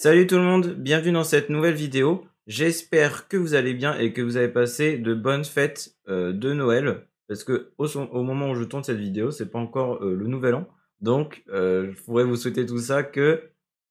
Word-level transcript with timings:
Salut 0.00 0.28
tout 0.28 0.36
le 0.36 0.42
monde, 0.42 0.74
bienvenue 0.74 1.10
dans 1.10 1.24
cette 1.24 1.50
nouvelle 1.50 1.74
vidéo. 1.74 2.24
J'espère 2.46 3.26
que 3.26 3.36
vous 3.36 3.54
allez 3.54 3.74
bien 3.74 3.98
et 3.98 4.12
que 4.12 4.22
vous 4.22 4.36
avez 4.36 4.46
passé 4.46 4.96
de 4.96 5.12
bonnes 5.12 5.44
fêtes 5.44 5.96
euh, 6.08 6.32
de 6.32 6.52
Noël. 6.52 7.08
Parce 7.26 7.42
que 7.42 7.72
au, 7.78 8.22
moment 8.22 8.50
où 8.50 8.54
je 8.54 8.62
tourne 8.62 8.84
cette 8.84 9.00
vidéo, 9.00 9.32
c'est 9.32 9.50
pas 9.50 9.58
encore 9.58 10.00
euh, 10.04 10.14
le 10.14 10.28
nouvel 10.28 10.54
an. 10.54 10.68
Donc, 11.00 11.42
euh, 11.48 11.90
je 11.92 12.00
pourrais 12.04 12.22
vous 12.22 12.36
souhaiter 12.36 12.64
tout 12.64 12.78
ça 12.78 13.02
que 13.02 13.42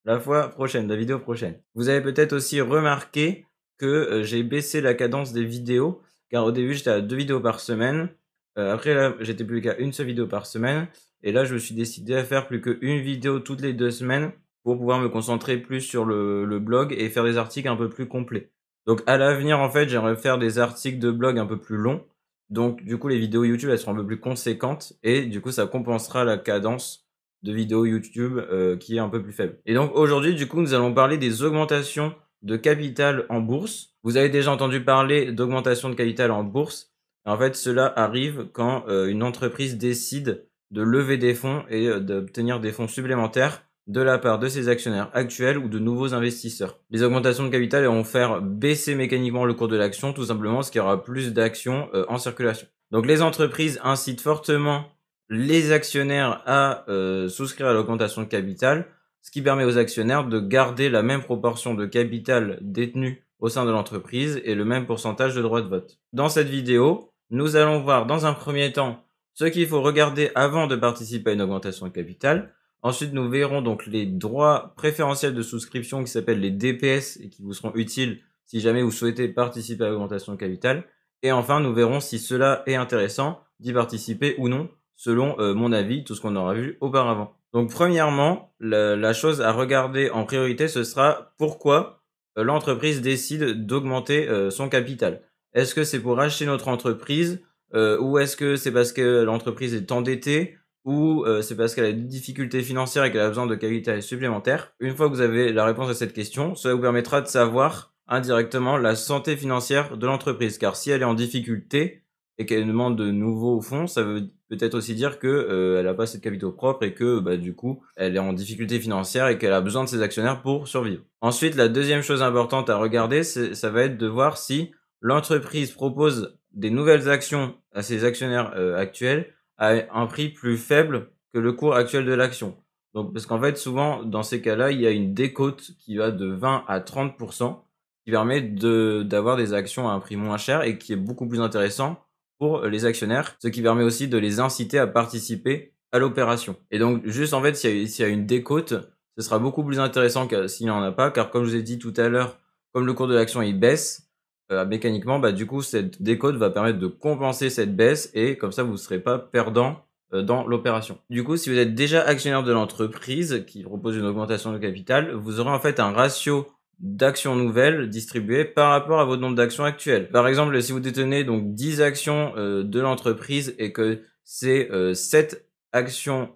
la 0.06 0.18
fois 0.18 0.48
prochaine, 0.48 0.88
la 0.88 0.96
vidéo 0.96 1.20
prochaine. 1.20 1.60
Vous 1.76 1.90
avez 1.90 2.00
peut-être 2.00 2.32
aussi 2.32 2.62
remarqué 2.62 3.46
que 3.78 4.22
j'ai 4.24 4.44
baissé 4.44 4.80
la 4.80 4.94
cadence 4.94 5.34
des 5.34 5.44
vidéos. 5.44 6.02
Car 6.30 6.46
au 6.46 6.54
début, 6.54 6.74
j'étais 6.74 6.90
à 6.90 7.02
deux 7.02 7.18
vidéos 7.18 7.42
par 7.42 7.60
semaine. 7.60 8.08
après, 8.56 8.94
là, 8.94 9.14
j'étais 9.20 9.44
plus 9.44 9.60
qu'à 9.60 9.78
une 9.78 9.92
seule 9.92 10.08
vidéo 10.08 10.26
par 10.26 10.46
semaine. 10.46 10.88
Et 11.22 11.34
là, 11.34 11.44
je 11.44 11.54
me 11.54 11.60
suis 11.60 11.76
décidé 11.76 12.16
à 12.16 12.24
faire 12.24 12.48
plus 12.48 12.62
qu'une 12.62 13.02
vidéo 13.02 13.42
toutes 13.42 13.60
les 13.60 13.74
deux 13.74 13.92
semaines 13.92 14.32
pour 14.68 14.78
pouvoir 14.78 15.00
me 15.00 15.08
concentrer 15.08 15.60
plus 15.60 15.80
sur 15.80 16.04
le, 16.04 16.60
blog 16.60 16.94
et 16.98 17.08
faire 17.08 17.24
des 17.24 17.38
articles 17.38 17.70
un 17.70 17.78
peu 17.78 17.88
plus 17.88 18.10
complets. 18.10 18.52
Donc 18.86 19.02
à 19.08 19.18
l'avenir, 19.18 19.62
en 19.62 19.70
fait, 19.70 19.88
j'aimerais 19.88 20.18
faire 20.18 20.38
des 20.38 20.60
articles 20.60 21.00
de 21.00 21.10
blog 21.10 21.40
un 21.40 21.46
peu 21.46 21.58
plus 21.58 21.78
longs. 21.78 22.04
Donc 22.50 22.84
du 22.84 22.98
coup, 22.98 23.08
les 23.08 23.18
vidéos 23.18 23.46
YouTube, 23.46 23.70
elles 23.70 23.80
seront 23.80 23.94
un 23.94 23.96
peu 23.96 24.06
plus 24.06 24.20
conséquentes 24.20 24.92
et 25.04 25.26
du 25.26 25.40
coup, 25.40 25.52
ça 25.52 25.68
compensera 25.68 26.26
la 26.26 26.38
cadence 26.38 27.08
de 27.44 27.54
vidéos 27.54 27.86
YouTube 27.86 28.40
euh, 28.40 28.76
qui 28.76 28.98
est 28.98 29.00
un 29.00 29.08
peu 29.08 29.24
plus 29.24 29.32
faible. 29.32 29.58
Et 29.66 29.74
donc 29.74 29.96
aujourd'hui, 29.96 30.36
du 30.36 30.50
coup, 30.50 30.60
nous 30.60 30.74
allons 30.74 30.94
parler 30.94 31.18
des 31.18 31.44
augmentations 31.44 32.14
de 32.42 32.58
capital 32.58 33.26
en 33.30 33.40
bourse. 33.40 33.96
Vous 34.04 34.18
avez 34.18 34.28
déjà 34.28 34.52
entendu 34.52 34.84
parler 34.84 35.32
d'augmentation 35.32 35.88
de 35.88 35.96
capital 35.96 36.30
en 36.30 36.44
bourse. 36.44 36.92
En 37.24 37.38
fait, 37.38 37.56
cela 37.56 37.94
arrive 37.96 38.50
quand 38.52 38.84
euh, 38.90 39.08
une 39.08 39.24
entreprise 39.24 39.78
décide 39.78 40.46
de 40.72 40.82
lever 40.82 41.16
des 41.16 41.36
fonds 41.36 41.64
et 41.70 41.88
euh, 41.88 42.02
d'obtenir 42.02 42.60
des 42.60 42.74
fonds 42.74 42.90
supplémentaires 42.90 43.64
de 43.88 44.02
la 44.02 44.18
part 44.18 44.38
de 44.38 44.50
ses 44.50 44.68
actionnaires 44.70 45.10
actuels 45.14 45.58
ou 45.58 45.70
de 45.70 45.80
nouveaux 45.80 46.14
investisseurs. 46.14 46.78
Les 46.92 47.04
augmentations 47.04 47.46
de 47.46 47.50
capital 47.50 47.86
vont 47.86 48.04
faire 48.04 48.42
baisser 48.42 48.96
mécaniquement 48.96 49.46
le 49.46 49.54
cours 49.54 49.70
de 49.70 49.78
l'action, 49.78 50.14
tout 50.14 50.26
simplement 50.26 50.56
parce 50.56 50.70
qu'il 50.70 50.80
y 50.80 50.84
aura 50.84 51.04
plus 51.04 51.34
d'actions 51.34 51.90
euh, 51.94 52.06
en 52.10 52.18
circulation. 52.18 52.68
Donc 52.92 53.06
les 53.06 53.22
entreprises 53.22 53.80
incitent 53.84 54.22
fortement 54.22 54.86
les 55.30 55.72
actionnaires 55.72 56.42
à 56.46 56.86
euh, 56.90 57.28
souscrire 57.30 57.68
à 57.68 57.74
l'augmentation 57.74 58.22
de 58.22 58.28
capital, 58.28 58.88
ce 59.22 59.32
qui 59.32 59.42
permet 59.42 59.66
aux 59.66 59.78
actionnaires 59.78 60.26
de 60.26 60.40
garder 60.40 60.90
la 60.90 61.04
même 61.04 61.22
proportion 61.22 61.74
de 61.74 61.86
capital 61.86 62.60
détenu 62.62 63.24
au 63.40 63.50
sein 63.50 63.66
de 63.66 63.72
l'entreprise 63.72 64.42
et 64.44 64.56
le 64.56 64.66
même 64.66 64.86
pourcentage 64.86 65.36
de 65.36 65.42
droits 65.42 65.62
de 65.62 65.68
vote. 65.68 66.00
Dans 66.14 66.30
cette 66.30 66.48
vidéo, 66.48 67.12
nous 67.30 67.56
allons 67.56 67.82
voir 67.82 68.06
dans 68.06 68.26
un 68.26 68.34
premier 68.34 68.72
temps 68.72 69.04
ce 69.34 69.46
qu'il 69.46 69.68
faut 69.68 69.82
regarder 69.82 70.32
avant 70.34 70.68
de 70.68 70.76
participer 70.76 71.32
à 71.32 71.34
une 71.34 71.42
augmentation 71.42 71.88
de 71.88 71.92
capital, 71.92 72.54
Ensuite, 72.88 73.12
nous 73.12 73.30
verrons 73.30 73.62
donc 73.62 73.86
les 73.86 74.06
droits 74.06 74.72
préférentiels 74.78 75.34
de 75.34 75.42
souscription 75.42 76.06
qui 76.06 76.10
s'appellent 76.10 76.40
les 76.40 76.52
DPS 76.52 77.20
et 77.22 77.28
qui 77.28 77.42
vous 77.42 77.52
seront 77.52 77.74
utiles 77.76 78.22
si 78.46 78.62
jamais 78.62 78.82
vous 78.82 78.92
souhaitez 78.92 79.28
participer 79.28 79.84
à 79.84 79.90
l'augmentation 79.90 80.32
de 80.32 80.38
capital. 80.38 80.86
Et 81.22 81.34
enfin, 81.34 81.60
nous 81.60 81.74
verrons 81.74 82.00
si 82.00 82.18
cela 82.18 82.64
est 82.66 82.76
intéressant 82.76 83.42
d'y 83.60 83.74
participer 83.74 84.36
ou 84.38 84.48
non, 84.48 84.70
selon 84.96 85.38
euh, 85.38 85.54
mon 85.54 85.74
avis, 85.74 86.06
tout 86.06 86.16
ce 86.16 86.22
qu'on 86.22 86.38
aura 86.38 86.54
vu 86.54 86.78
auparavant. 86.80 87.34
Donc, 87.52 87.72
premièrement, 87.72 88.54
la, 88.62 89.12
chose 89.12 89.42
à 89.42 89.52
regarder 89.52 90.10
en 90.10 90.24
priorité, 90.24 90.70
ce 90.70 90.86
sera 90.86 91.34
pourquoi 91.38 92.06
euh, 92.38 92.44
l'entreprise 92.46 93.02
décide 93.02 93.66
d'augmenter 93.66 94.30
euh, 94.30 94.50
son 94.50 94.70
capital. 94.70 95.24
Est-ce 95.54 95.76
que 95.76 95.84
c'est 95.84 96.00
pour 96.00 96.22
acheter 96.22 96.46
notre 96.46 96.70
entreprise 96.70 97.42
ou 97.74 98.18
est-ce 98.18 98.38
que 98.38 98.56
c'est 98.56 98.72
parce 98.72 98.94
que 98.94 99.24
l'entreprise 99.24 99.74
est 99.74 99.92
endettée 99.92 100.56
ou 100.88 101.26
euh, 101.26 101.42
c'est 101.42 101.58
parce 101.58 101.76
qu'elle 101.76 101.86
a 101.86 101.92
des 101.92 102.02
difficultés 102.02 102.64
financières 102.64 103.04
et 103.04 103.12
qu'elle 103.12 103.22
a 103.22 103.28
besoin 103.28 103.46
de 103.46 103.56
qualité 103.56 104.00
supplémentaires. 104.00 104.74
Une 104.80 104.96
fois 104.96 105.10
que 105.10 105.14
vous 105.14 105.22
avez 105.22 105.52
la 105.52 105.66
réponse 105.66 105.90
à 105.90 105.94
cette 105.94 106.14
question, 106.14 106.56
cela 106.56 106.76
vous 106.76 106.82
permettra 106.82 107.22
de 107.22 107.28
savoir 107.28 107.94
indirectement 108.08 108.78
la 108.78 108.96
santé 108.96 109.36
financière 109.36 109.98
de 109.98 110.08
l'entreprise. 110.08 110.58
Car 110.58 110.78
si 110.78 110.90
elle 110.90 111.02
est 111.02 111.06
en 111.06 111.14
difficulté 111.14 112.04
et 112.38 112.46
qu'elle 112.46 112.66
demande 112.66 112.98
de 112.98 113.12
nouveaux 113.12 113.60
fonds, 113.60 113.86
ça 113.86 114.02
veut 114.02 114.30
peut-être 114.48 114.76
aussi 114.76 114.96
dire 114.96 115.20
que 115.20 115.28
euh, 115.28 115.82
elle 115.82 115.88
a 115.90 115.94
pas 115.94 116.04
assez 116.04 116.20
de 116.20 116.24
capitaux 116.24 116.54
propres 116.54 116.86
et 116.86 116.94
que 116.94 117.20
bah, 117.20 117.36
du 117.36 117.54
coup 117.54 117.84
elle 117.98 118.16
est 118.16 118.20
en 118.20 118.32
difficulté 118.32 118.80
financière 118.80 119.28
et 119.28 119.38
qu'elle 119.38 119.52
a 119.52 119.60
besoin 119.60 119.84
de 119.84 119.90
ses 119.90 120.02
actionnaires 120.02 120.42
pour 120.42 120.70
survivre. 120.70 121.04
Ensuite, 121.20 121.56
la 121.56 121.68
deuxième 121.68 122.02
chose 122.02 122.24
importante 122.24 122.70
à 122.70 122.78
regarder, 122.78 123.24
ça 123.24 123.70
va 123.70 123.84
être 123.84 123.98
de 123.98 124.08
voir 124.08 124.38
si 124.38 124.72
l'entreprise 125.02 125.72
propose 125.72 126.38
des 126.54 126.70
nouvelles 126.70 127.10
actions 127.10 127.56
à 127.74 127.84
ses 127.84 128.06
actionnaires 128.06 128.54
euh, 128.56 128.78
actuels 128.78 129.34
à 129.58 129.74
un 129.94 130.08
prix 130.08 130.30
plus 130.30 130.58
faible 130.58 131.12
que 131.34 131.40
le 131.40 131.54
cours 131.54 131.76
actuel 131.76 132.06
de 132.06 132.14
l'action. 132.14 132.58
Donc, 132.94 133.14
parce 133.14 133.26
qu'en 133.26 133.40
fait, 133.40 133.58
souvent, 133.58 134.04
dans 134.04 134.24
ces 134.24 134.42
cas-là, 134.42 134.72
il 134.72 134.82
y 134.82 134.88
a 134.88 134.92
une 134.92 135.14
décote 135.14 135.72
qui 135.80 135.98
va 135.98 136.12
de 136.12 136.28
20 136.28 136.66
à 136.68 136.80
30%, 136.80 137.60
qui 138.04 138.12
permet 138.12 138.42
de, 138.42 139.04
d'avoir 139.04 139.38
des 139.38 139.54
actions 139.54 139.90
à 139.90 139.94
un 139.94 140.00
prix 140.00 140.16
moins 140.16 140.38
cher 140.38 140.64
et 140.64 140.78
qui 140.78 140.94
est 140.94 140.98
beaucoup 140.98 141.28
plus 141.28 141.42
intéressant 141.42 142.04
pour 142.40 142.66
les 142.66 142.86
actionnaires, 142.86 143.36
ce 143.40 143.48
qui 143.48 143.62
permet 143.62 143.84
aussi 143.84 144.08
de 144.08 144.18
les 144.18 144.40
inciter 144.40 144.80
à 144.80 144.88
participer 144.88 145.74
à 145.92 146.00
l'opération. 146.00 146.56
Et 146.72 146.80
donc, 146.80 147.06
juste 147.06 147.34
en 147.34 147.42
fait, 147.42 147.56
s'il 147.56 147.88
y, 147.88 148.04
a, 148.04 148.08
une 148.08 148.26
décote, 148.26 148.74
ce 149.18 149.24
sera 149.24 149.40
beaucoup 149.40 149.64
plus 149.64 149.80
intéressant 149.80 150.28
que 150.28 150.48
s'il 150.48 150.68
n'y 150.68 150.72
en 150.72 150.82
a 150.82 150.92
pas, 150.92 151.12
car 151.12 151.32
comme 151.32 151.44
je 151.46 151.50
vous 151.50 151.56
ai 151.56 151.64
dit 151.64 151.80
tout 151.80 151.94
à 151.98 152.10
l'heure, 152.10 152.40
comme 152.74 152.86
le 152.86 152.94
cours 152.94 153.08
de 153.08 153.16
l'action 153.16 153.42
il 153.42 153.60
baisse, 153.60 154.07
euh, 154.52 154.66
mécaniquement, 154.66 155.20
bah, 155.20 155.32
du 155.32 155.46
coup, 155.46 155.62
cette 155.62 156.02
décote 156.02 156.36
va 156.36 156.50
permettre 156.50 156.80
de 156.80 156.88
compenser 156.88 157.50
cette 157.50 157.76
baisse 157.76 158.10
et 158.14 158.38
comme 158.38 158.52
ça, 158.52 158.64
vous 158.64 158.74
ne 158.74 158.78
serez 158.78 159.00
pas 159.00 159.20
perdant 159.20 159.86
euh, 160.14 160.22
dans 160.22 160.48
l'opération. 160.48 161.00
Du 161.10 161.24
coup, 161.24 161.36
si 161.36 161.50
vous 161.50 161.58
êtes 161.58 161.76
déjà 161.76 162.02
actionnaire 162.02 162.44
de 162.44 162.54
l'entreprise 162.54 163.44
qui 163.46 163.64
propose 163.64 163.98
une 163.98 164.06
augmentation 164.06 164.54
de 164.54 164.58
capital, 164.58 165.12
vous 165.14 165.40
aurez 165.42 165.50
en 165.50 165.60
fait 165.60 165.80
un 165.82 165.92
ratio 165.92 166.48
d'actions 166.80 167.36
nouvelles 167.36 167.90
distribuées 167.90 168.46
par 168.46 168.70
rapport 168.72 169.00
à 169.00 169.06
votre 169.06 169.22
nombre 169.22 169.36
d'actions 169.36 169.66
actuelles. 169.66 170.10
Par 170.10 170.28
exemple, 170.28 170.62
si 170.62 170.72
vous 170.72 170.80
détenez 170.80 171.24
donc 171.24 171.54
10 171.54 171.82
actions 171.82 172.34
euh, 172.38 172.64
de 172.64 172.80
l'entreprise 172.80 173.54
et 173.58 173.74
que 173.74 174.02
ces 174.24 174.70
7 174.94 175.46
actions 175.72 176.30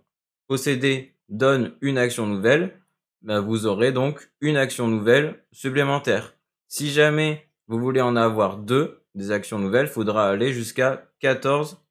possédées 0.47 1.13
donnent 1.27 1.73
une 1.81 1.97
action 1.97 2.25
nouvelle, 2.25 2.73
bah, 3.21 3.39
vous 3.39 3.65
aurez 3.65 3.91
donc 3.91 4.31
une 4.39 4.57
action 4.57 4.87
nouvelle 4.87 5.43
supplémentaire. 5.51 6.33
Si 6.67 6.89
jamais 6.89 7.50
vous 7.77 7.83
voulez 7.83 8.01
en 8.01 8.15
avoir 8.15 8.57
deux, 8.57 8.99
des 9.15 9.31
actions 9.31 9.57
nouvelles, 9.57 9.87
faudra 9.87 10.29
aller 10.29 10.51
jusqu'à 10.51 11.05
14, 11.19 11.81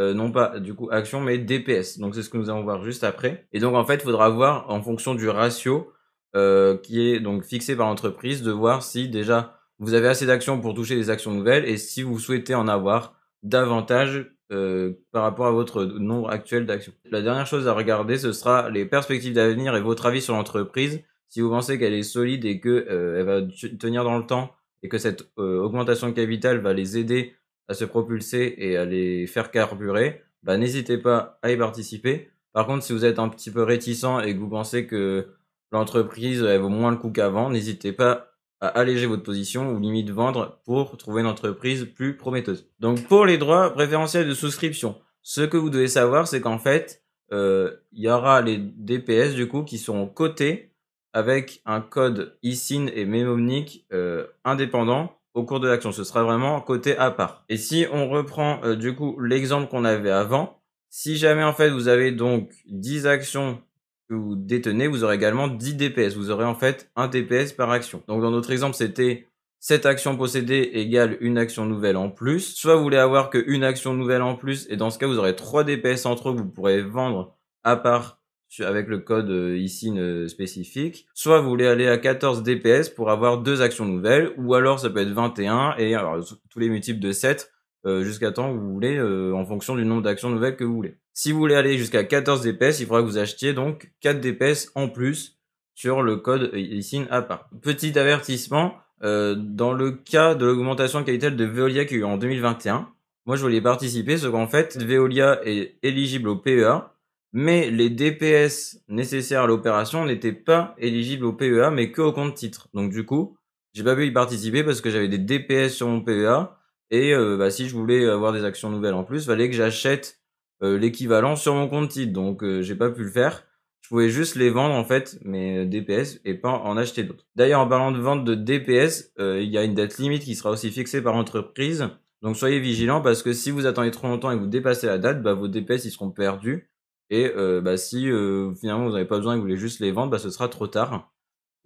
euh, 0.00 0.14
non 0.14 0.32
pas 0.32 0.58
du 0.58 0.74
coup 0.74 0.88
actions, 0.90 1.20
mais 1.20 1.38
DPS. 1.38 1.98
Donc 1.98 2.14
c'est 2.14 2.22
ce 2.22 2.30
que 2.30 2.38
nous 2.38 2.50
allons 2.50 2.64
voir 2.64 2.82
juste 2.82 3.04
après. 3.04 3.46
Et 3.52 3.60
donc 3.60 3.74
en 3.74 3.84
fait, 3.84 3.94
il 3.94 4.02
faudra 4.02 4.30
voir 4.30 4.68
en 4.70 4.82
fonction 4.82 5.14
du 5.14 5.28
ratio 5.28 5.92
euh, 6.34 6.76
qui 6.76 7.08
est 7.08 7.20
donc 7.20 7.44
fixé 7.44 7.76
par 7.76 7.86
l'entreprise, 7.86 8.42
de 8.42 8.50
voir 8.50 8.82
si 8.82 9.08
déjà 9.08 9.58
vous 9.78 9.94
avez 9.94 10.08
assez 10.08 10.26
d'actions 10.26 10.60
pour 10.60 10.74
toucher 10.74 10.96
des 10.96 11.10
actions 11.10 11.32
nouvelles 11.32 11.66
et 11.66 11.76
si 11.76 12.02
vous 12.02 12.18
souhaitez 12.18 12.54
en 12.54 12.66
avoir 12.66 13.14
davantage 13.42 14.28
euh, 14.50 14.92
par 15.12 15.22
rapport 15.22 15.46
à 15.46 15.52
votre 15.52 15.84
nombre 15.84 16.30
actuel 16.30 16.66
d'actions. 16.66 16.92
La 17.10 17.22
dernière 17.22 17.46
chose 17.46 17.68
à 17.68 17.74
regarder, 17.74 18.18
ce 18.18 18.32
sera 18.32 18.70
les 18.70 18.86
perspectives 18.86 19.34
d'avenir 19.34 19.76
et 19.76 19.80
votre 19.80 20.06
avis 20.06 20.20
sur 20.20 20.34
l'entreprise. 20.34 21.00
Si 21.28 21.40
vous 21.40 21.48
pensez 21.48 21.78
qu'elle 21.78 21.94
est 21.94 22.02
solide 22.02 22.44
et 22.44 22.60
que 22.60 22.86
elle 22.88 23.24
va 23.24 23.42
tenir 23.78 24.04
dans 24.04 24.18
le 24.18 24.26
temps 24.26 24.52
et 24.82 24.88
que 24.88 24.98
cette 24.98 25.28
euh, 25.38 25.60
augmentation 25.60 26.08
de 26.08 26.12
capital 26.12 26.58
va 26.58 26.72
les 26.72 26.98
aider 26.98 27.34
à 27.68 27.74
se 27.74 27.84
propulser 27.84 28.54
et 28.58 28.76
à 28.76 28.84
les 28.84 29.26
faire 29.26 29.50
carburer, 29.50 30.22
bah, 30.42 30.56
n'hésitez 30.56 30.98
pas 30.98 31.38
à 31.42 31.50
y 31.50 31.56
participer. 31.56 32.30
Par 32.52 32.66
contre, 32.66 32.84
si 32.84 32.92
vous 32.92 33.04
êtes 33.04 33.18
un 33.18 33.28
petit 33.28 33.50
peu 33.50 33.62
réticent 33.62 34.20
et 34.24 34.34
que 34.34 34.38
vous 34.38 34.48
pensez 34.48 34.86
que 34.86 35.28
l'entreprise 35.70 36.42
vaut 36.42 36.68
moins 36.68 36.90
le 36.90 36.96
coup 36.96 37.10
qu'avant, 37.10 37.48
n'hésitez 37.50 37.92
pas 37.92 38.32
à 38.60 38.68
alléger 38.68 39.06
votre 39.06 39.22
position 39.24 39.72
ou 39.72 39.80
limite 39.80 40.10
vendre 40.10 40.60
pour 40.64 40.96
trouver 40.96 41.22
une 41.22 41.26
entreprise 41.26 41.84
plus 41.84 42.16
prometteuse. 42.16 42.68
Donc 42.78 43.06
pour 43.08 43.26
les 43.26 43.38
droits 43.38 43.72
préférentiels 43.72 44.28
de 44.28 44.34
souscription, 44.34 44.96
ce 45.22 45.40
que 45.40 45.56
vous 45.56 45.70
devez 45.70 45.88
savoir, 45.88 46.28
c'est 46.28 46.40
qu'en 46.40 46.58
fait, 46.58 47.02
euh, 47.32 47.72
il 47.92 48.04
y 48.04 48.10
aura 48.10 48.40
les 48.40 48.58
DPS 48.58 49.34
du 49.34 49.48
coup 49.48 49.62
qui 49.62 49.78
seront 49.78 50.06
cotés 50.06 50.71
avec 51.12 51.62
un 51.66 51.80
code 51.80 52.38
ISIN 52.42 52.86
et 52.94 53.04
mémonique 53.04 53.86
euh, 53.92 54.26
indépendant 54.44 55.18
au 55.34 55.44
cours 55.44 55.60
de 55.60 55.68
l'action. 55.68 55.92
Ce 55.92 56.04
sera 56.04 56.22
vraiment 56.22 56.60
côté 56.60 56.96
à 56.96 57.10
part. 57.10 57.44
Et 57.48 57.56
si 57.56 57.86
on 57.92 58.08
reprend 58.08 58.60
euh, 58.64 58.76
du 58.76 58.94
coup 58.94 59.18
l'exemple 59.20 59.68
qu'on 59.68 59.84
avait 59.84 60.10
avant, 60.10 60.60
si 60.90 61.16
jamais 61.16 61.44
en 61.44 61.52
fait 61.52 61.70
vous 61.70 61.88
avez 61.88 62.12
donc 62.12 62.50
10 62.66 63.06
actions 63.06 63.62
que 64.08 64.14
vous 64.14 64.36
détenez, 64.36 64.88
vous 64.88 65.04
aurez 65.04 65.16
également 65.16 65.48
10 65.48 65.76
DPS. 65.76 66.16
Vous 66.16 66.30
aurez 66.30 66.44
en 66.44 66.54
fait 66.54 66.90
un 66.96 67.08
DPS 67.08 67.52
par 67.52 67.70
action. 67.70 68.02
Donc 68.08 68.20
dans 68.20 68.30
notre 68.30 68.50
exemple, 68.50 68.76
c'était 68.76 69.28
7 69.60 69.86
actions 69.86 70.16
possédées 70.16 70.70
égale 70.74 71.16
une 71.20 71.38
action 71.38 71.66
nouvelle 71.66 71.96
en 71.96 72.10
plus. 72.10 72.54
Soit 72.54 72.76
vous 72.76 72.82
voulez 72.82 72.96
avoir 72.96 73.30
qu'une 73.30 73.64
action 73.64 73.94
nouvelle 73.94 74.22
en 74.22 74.34
plus, 74.34 74.66
et 74.70 74.76
dans 74.76 74.90
ce 74.90 74.98
cas, 74.98 75.06
vous 75.06 75.18
aurez 75.18 75.36
3 75.36 75.64
DPS 75.64 76.04
entre 76.04 76.30
eux, 76.30 76.32
vous 76.32 76.48
pourrez 76.48 76.82
vendre 76.82 77.36
à 77.62 77.76
part 77.76 78.21
avec 78.60 78.88
le 78.88 78.98
code 78.98 79.30
euh, 79.30 79.56
ISIN 79.56 79.96
euh, 79.96 80.28
spécifique. 80.28 81.06
Soit 81.14 81.40
vous 81.40 81.48
voulez 81.48 81.66
aller 81.66 81.88
à 81.88 81.98
14 81.98 82.42
DPS 82.42 82.88
pour 82.88 83.10
avoir 83.10 83.38
deux 83.38 83.62
actions 83.62 83.84
nouvelles, 83.84 84.32
ou 84.36 84.54
alors 84.54 84.80
ça 84.80 84.90
peut 84.90 85.00
être 85.00 85.12
21 85.12 85.76
et 85.78 85.94
alors, 85.94 86.18
tous 86.50 86.58
les 86.58 86.68
multiples 86.68 87.00
de 87.00 87.12
7 87.12 87.50
euh, 87.84 88.04
jusqu'à 88.04 88.30
temps 88.30 88.52
que 88.52 88.58
vous 88.58 88.72
voulez 88.72 89.00
en 89.00 89.44
fonction 89.44 89.74
du 89.74 89.84
nombre 89.84 90.02
d'actions 90.02 90.30
nouvelles 90.30 90.56
que 90.56 90.64
vous 90.64 90.74
voulez. 90.74 90.96
Si 91.14 91.32
vous 91.32 91.38
voulez 91.38 91.54
aller 91.54 91.76
jusqu'à 91.76 92.04
14 92.04 92.42
DPS, 92.42 92.80
il 92.80 92.86
faudra 92.86 93.02
que 93.02 93.06
vous 93.06 93.18
achetiez 93.18 93.52
donc 93.52 93.92
4 94.00 94.20
DPS 94.20 94.70
en 94.74 94.88
plus 94.88 95.38
sur 95.74 96.02
le 96.02 96.16
code 96.16 96.50
ISIN 96.54 97.06
à 97.10 97.22
part. 97.22 97.48
Petit 97.60 97.98
avertissement, 97.98 98.74
euh, 99.02 99.34
dans 99.36 99.72
le 99.72 99.90
cas 99.90 100.34
de 100.34 100.46
l'augmentation 100.46 101.02
qualité 101.02 101.30
de 101.30 101.44
Veolia 101.44 101.84
qui 101.84 101.94
a 101.94 101.98
eu 101.98 102.04
en 102.04 102.16
2021, 102.16 102.88
moi 103.26 103.36
je 103.36 103.42
voulais 103.42 103.60
participer, 103.60 104.16
ce 104.16 104.28
qu'en 104.28 104.46
fait 104.46 104.76
Veolia 104.80 105.40
est 105.44 105.76
éligible 105.82 106.28
au 106.28 106.36
PEA, 106.36 106.91
mais 107.32 107.70
les 107.70 107.90
DPS 107.90 108.82
nécessaires 108.88 109.42
à 109.42 109.46
l'opération 109.46 110.04
n'étaient 110.04 110.32
pas 110.32 110.74
éligibles 110.78 111.24
au 111.24 111.32
PEA, 111.32 111.70
mais 111.72 111.90
que 111.90 112.02
au 112.02 112.12
compte 112.12 112.34
titre. 112.34 112.68
Donc 112.74 112.90
du 112.92 113.04
coup, 113.04 113.36
j'ai 113.74 113.84
pas 113.84 113.96
pu 113.96 114.06
y 114.06 114.10
participer 114.10 114.64
parce 114.64 114.80
que 114.80 114.90
j'avais 114.90 115.08
des 115.08 115.18
DPS 115.18 115.74
sur 115.74 115.88
mon 115.88 116.02
PEA, 116.02 116.50
et 116.90 117.14
euh, 117.14 117.36
bah, 117.36 117.50
si 117.50 117.68
je 117.68 117.74
voulais 117.74 118.06
avoir 118.06 118.32
des 118.32 118.44
actions 118.44 118.70
nouvelles 118.70 118.94
en 118.94 119.04
plus, 119.04 119.26
fallait 119.26 119.48
que 119.48 119.56
j'achète 119.56 120.20
euh, 120.62 120.78
l'équivalent 120.78 121.36
sur 121.36 121.54
mon 121.54 121.68
compte 121.68 121.90
titre. 121.90 122.12
Donc 122.12 122.44
j'ai 122.60 122.74
pas 122.74 122.90
pu 122.90 123.04
le 123.04 123.10
faire. 123.10 123.44
Je 123.82 123.88
pouvais 123.88 124.08
juste 124.08 124.36
les 124.36 124.48
vendre 124.48 124.74
en 124.74 124.84
fait, 124.84 125.18
mes 125.22 125.66
DPS, 125.66 126.20
et 126.24 126.34
pas 126.34 126.50
en 126.50 126.76
acheter 126.76 127.02
d'autres. 127.02 127.26
D'ailleurs, 127.34 127.60
en 127.60 127.68
parlant 127.68 127.90
de 127.90 127.98
vente 127.98 128.24
de 128.24 128.34
DPS, 128.34 129.12
euh, 129.18 129.40
il 129.42 129.50
y 129.50 129.58
a 129.58 129.64
une 129.64 129.74
date 129.74 129.98
limite 129.98 130.22
qui 130.22 130.34
sera 130.34 130.50
aussi 130.50 130.70
fixée 130.70 131.02
par 131.02 131.14
entreprise. 131.14 131.88
Donc 132.22 132.36
soyez 132.36 132.60
vigilants 132.60 133.02
parce 133.02 133.22
que 133.22 133.32
si 133.32 133.50
vous 133.50 133.66
attendez 133.66 133.90
trop 133.90 134.06
longtemps 134.06 134.30
et 134.30 134.36
vous 134.36 134.46
dépassez 134.46 134.86
la 134.86 134.98
date, 134.98 135.22
bah, 135.22 135.34
vos 135.34 135.48
DPS 135.48 135.84
ils 135.84 135.90
seront 135.90 136.10
perdus. 136.10 136.70
Et 137.12 137.30
euh, 137.36 137.60
bah, 137.60 137.76
si 137.76 138.10
euh, 138.10 138.54
finalement 138.54 138.86
vous 138.86 138.92
n'avez 138.92 139.04
pas 139.04 139.18
besoin 139.18 139.34
et 139.34 139.36
que 139.36 139.40
vous 139.40 139.46
voulez 139.46 139.58
juste 139.58 139.80
les 139.80 139.92
vendre, 139.92 140.10
bah, 140.10 140.18
ce 140.18 140.30
sera 140.30 140.48
trop 140.48 140.66
tard. 140.66 141.12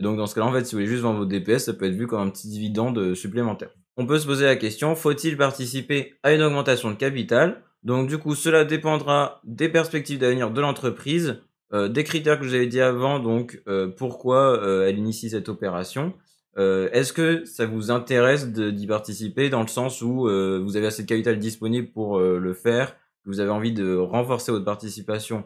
Donc 0.00 0.16
dans 0.16 0.26
ce 0.26 0.34
cas-là, 0.34 0.48
en 0.48 0.52
fait, 0.52 0.64
si 0.64 0.75
vous 0.75 0.81
voulez 0.81 0.90
juste 0.90 1.02
vendre 1.02 1.20
vos 1.20 1.25
DPS, 1.25 1.64
ça 1.64 1.72
peut 1.72 1.87
être 1.87 1.94
vu 1.94 2.08
comme 2.08 2.20
un 2.20 2.28
petit 2.28 2.48
dividende 2.48 3.14
supplémentaire. 3.14 3.70
On 3.96 4.06
peut 4.06 4.19
se 4.19 4.26
poser 4.26 4.44
la 4.44 4.56
question, 4.56 4.96
faut-il 4.96 5.37
participer 5.37 6.14
à 6.25 6.34
une 6.34 6.43
augmentation 6.43 6.90
de 6.90 6.96
capital? 6.96 7.62
Donc 7.84 8.08
du 8.08 8.19
coup, 8.19 8.34
cela 8.34 8.64
dépendra 8.64 9.40
des 9.44 9.69
perspectives 9.69 10.19
d'avenir 10.19 10.50
de 10.50 10.60
l'entreprise, 10.60 11.40
euh, 11.72 11.88
des 11.88 12.02
critères 12.02 12.40
que 12.40 12.44
je 12.44 12.58
vous 12.58 12.66
dit 12.66 12.81
avant, 12.81 13.20
donc 13.20 13.62
euh, 13.69 13.87
pourquoi 13.88 14.60
euh, 14.60 14.88
elle 14.88 14.98
initie 14.98 15.31
cette 15.31 15.48
opération. 15.48 16.12
Est-ce 16.58 17.12
que 17.12 17.44
ça 17.44 17.66
vous 17.66 17.90
intéresse 17.90 18.50
d'y 18.50 18.87
participer 18.87 19.50
dans 19.50 19.60
le 19.60 19.69
sens 19.69 20.00
où 20.00 20.22
vous 20.22 20.76
avez 20.78 20.87
assez 20.87 21.02
de 21.02 21.06
capital 21.06 21.38
disponible 21.38 21.88
pour 21.88 22.19
le 22.19 22.54
faire, 22.54 22.96
vous 23.26 23.40
avez 23.40 23.50
envie 23.50 23.73
de 23.73 23.96
renforcer 23.96 24.52
votre 24.52 24.64
participation 24.64 25.44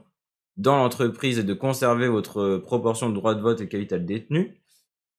dans 0.57 0.77
l'entreprise 0.77 1.39
et 1.39 1.45
de 1.45 1.55
conserver 1.55 2.09
votre 2.09 2.59
proportion 2.59 3.09
de 3.09 3.15
droits 3.15 3.35
de 3.35 3.41
vote 3.41 3.61
et 3.61 3.69
capital 3.69 4.05
détenu 4.05 4.61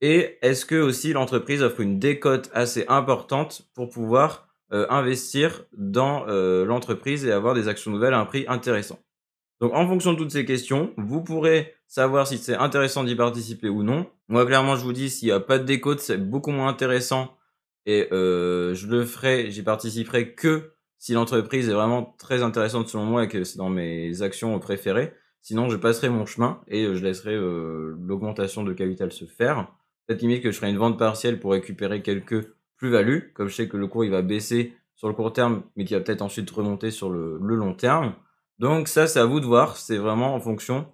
Et 0.02 0.38
est-ce 0.42 0.66
que 0.66 0.76
aussi 0.76 1.14
l'entreprise 1.14 1.64
offre 1.64 1.82
une 1.82 2.00
décote 2.00 2.50
assez 2.54 2.86
importante 2.88 3.68
pour 3.74 3.90
pouvoir 3.90 4.48
investir 4.72 5.66
dans 5.74 6.26
l'entreprise 6.66 7.26
et 7.26 7.32
avoir 7.32 7.54
des 7.56 7.68
actions 7.68 7.92
nouvelles 7.92 8.14
à 8.14 8.20
un 8.20 8.26
prix 8.26 8.46
intéressant? 8.48 9.00
Donc 9.62 9.74
en 9.74 9.88
fonction 9.88 10.14
de 10.14 10.18
toutes 10.18 10.32
ces 10.32 10.46
questions, 10.46 10.92
vous 10.98 11.24
pourrez 11.24 11.76
savoir 11.88 12.26
si 12.28 12.38
c'est 12.40 12.56
intéressant 12.56 13.04
d'y 13.04 13.16
participer 13.16 13.70
ou 13.70 13.84
non. 13.84 14.10
Moi 14.28 14.46
clairement 14.46 14.76
je 14.76 14.84
vous 14.84 14.94
dis 14.94 15.10
s'il 15.10 15.28
n'y 15.28 15.34
a 15.34 15.40
pas 15.40 15.60
de 15.60 15.66
décote 15.66 16.00
c'est 16.00 16.18
beaucoup 16.18 16.52
moins 16.52 16.68
intéressant 16.68 17.38
et 17.86 18.08
euh, 18.12 18.74
je 18.74 18.88
le 18.88 19.06
ferai, 19.06 19.52
j'y 19.52 19.64
participerai 19.64 20.34
que 20.34 20.74
si 21.02 21.14
l'entreprise 21.14 21.68
est 21.68 21.74
vraiment 21.74 22.16
très 22.20 22.44
intéressante 22.44 22.88
selon 22.88 23.06
moi 23.06 23.24
et 23.24 23.28
que 23.28 23.44
c'est 23.44 23.58
dans 23.58 23.72
mes 23.72 24.22
actions 24.22 24.58
préférées. 24.60 25.14
Sinon 25.42 25.68
je 25.68 25.76
passerai 25.76 26.10
mon 26.10 26.28
chemin 26.28 26.62
et 26.68 26.86
euh, 26.86 26.94
je 26.94 27.04
laisserai 27.04 27.34
euh, 27.34 27.98
l'augmentation 28.00 28.64
de 28.64 28.72
capital 28.72 29.12
se 29.12 29.26
faire. 29.26 29.68
Peut-être 30.06 30.22
limite 30.22 30.44
que 30.44 30.52
je 30.52 30.58
ferai 30.58 30.70
une 30.70 30.78
vente 30.78 31.00
partielle 31.00 31.40
pour 31.40 31.54
récupérer 31.54 32.04
quelques 32.04 32.54
plus-values, 32.78 33.34
comme 33.34 33.48
je 33.48 33.56
sais 33.56 33.68
que 33.68 33.78
le 33.78 33.88
cours 33.88 34.06
il 34.06 34.12
va 34.12 34.22
baisser 34.22 34.76
sur 34.96 35.08
le 35.08 35.16
court 35.16 35.34
terme 35.34 35.64
mais 35.76 35.86
qui 35.86 35.96
va 35.96 36.02
peut-être 36.02 36.22
ensuite 36.22 36.52
remonter 36.52 36.92
sur 36.92 37.10
le 37.10 37.40
long 37.40 37.74
terme. 37.74 38.14
Donc 38.60 38.88
ça, 38.88 39.08
c'est 39.08 39.20
à 39.20 39.26
vous 39.26 39.40
de 39.40 39.48
voir. 39.48 39.78
C'est 39.78 39.98
vraiment 39.98 40.36
en 40.36 40.40
fonction 40.40 40.86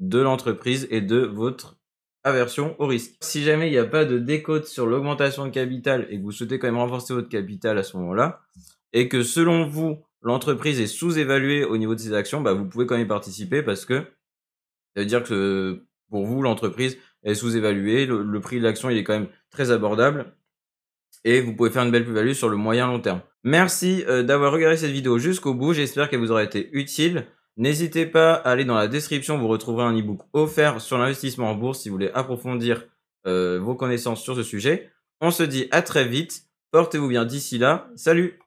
de 0.00 0.18
l'entreprise 0.18 0.88
et 0.90 1.00
de 1.00 1.18
votre 1.18 1.76
aversion 2.24 2.74
au 2.80 2.86
risque. 2.88 3.14
Si 3.20 3.44
jamais 3.44 3.68
il 3.68 3.70
n'y 3.70 3.78
a 3.78 3.84
pas 3.84 4.04
de 4.04 4.18
décote 4.18 4.66
sur 4.66 4.86
l'augmentation 4.86 5.44
de 5.44 5.50
capital 5.50 6.08
et 6.10 6.18
que 6.18 6.22
vous 6.22 6.32
souhaitez 6.32 6.58
quand 6.58 6.66
même 6.66 6.78
renforcer 6.78 7.14
votre 7.14 7.28
capital 7.28 7.78
à 7.78 7.84
ce 7.84 7.96
moment-là, 7.98 8.40
et 8.92 9.08
que 9.08 9.22
selon 9.22 9.66
vous, 9.66 9.98
l'entreprise 10.20 10.80
est 10.80 10.86
sous-évaluée 10.86 11.64
au 11.64 11.76
niveau 11.76 11.94
de 11.94 12.00
ses 12.00 12.14
actions, 12.14 12.40
bah, 12.40 12.52
vous 12.52 12.64
pouvez 12.64 12.86
quand 12.86 12.96
même 12.96 13.06
y 13.06 13.08
participer 13.08 13.62
parce 13.62 13.84
que 13.84 14.00
ça 14.94 15.00
veut 15.00 15.06
dire 15.06 15.22
que 15.22 15.84
pour 16.10 16.26
vous, 16.26 16.42
l'entreprise 16.42 16.98
est 17.24 17.34
sous-évaluée, 17.34 18.06
le, 18.06 18.40
prix 18.40 18.58
de 18.58 18.64
l'action 18.64 18.90
il 18.90 18.98
est 18.98 19.04
quand 19.04 19.14
même 19.14 19.28
très 19.50 19.70
abordable 19.70 20.34
et 21.24 21.40
vous 21.40 21.54
pouvez 21.54 21.70
faire 21.70 21.84
une 21.84 21.90
belle 21.90 22.04
plus-value 22.04 22.32
sur 22.32 22.48
le 22.48 22.56
moyen 22.56 22.86
long 22.86 23.00
terme. 23.00 23.22
Merci 23.44 24.04
euh, 24.08 24.22
d'avoir 24.22 24.52
regardé 24.52 24.76
cette 24.76 24.90
vidéo 24.90 25.18
jusqu'au 25.18 25.54
bout, 25.54 25.72
j'espère 25.72 26.08
qu'elle 26.08 26.20
vous 26.20 26.32
aura 26.32 26.42
été 26.42 26.68
utile. 26.72 27.26
N'hésitez 27.56 28.06
pas 28.06 28.34
à 28.34 28.50
aller 28.50 28.64
dans 28.64 28.74
la 28.74 28.88
description, 28.88 29.38
vous 29.38 29.48
retrouverez 29.48 29.84
un 29.84 29.96
ebook 29.96 30.20
offert 30.32 30.80
sur 30.80 30.98
l'investissement 30.98 31.50
en 31.50 31.54
bourse 31.54 31.80
si 31.80 31.88
vous 31.88 31.94
voulez 31.94 32.10
approfondir 32.14 32.86
euh, 33.26 33.58
vos 33.60 33.74
connaissances 33.74 34.22
sur 34.22 34.36
ce 34.36 34.42
sujet. 34.42 34.90
On 35.20 35.30
se 35.30 35.42
dit 35.42 35.68
à 35.70 35.82
très 35.82 36.06
vite, 36.06 36.44
portez-vous 36.72 37.08
bien 37.08 37.24
d'ici 37.24 37.58
là, 37.58 37.88
salut 37.94 38.36